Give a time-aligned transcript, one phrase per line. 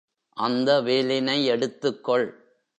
[0.37, 2.27] அந்த வேலினை எடுத்துக்கொள்.